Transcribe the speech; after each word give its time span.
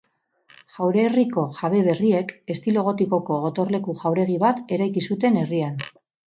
Jaurerriko 0.77 1.43
jabe 1.57 1.81
berriek, 1.89 2.33
estilo 2.55 2.85
gotikoko 2.89 3.39
gotorleku-jauregi 3.45 4.41
bat 4.49 4.77
eraiki 4.81 5.09
zuten 5.13 5.43
herrian. 5.47 5.81